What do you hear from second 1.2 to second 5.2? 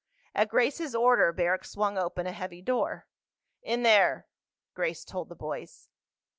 Barrack swung open a heavy door. "In there," Grace